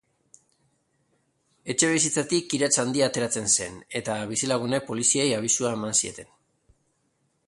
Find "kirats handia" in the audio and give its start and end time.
2.53-3.09